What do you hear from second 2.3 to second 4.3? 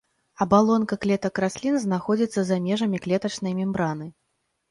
за межамі клетачнай мембраны.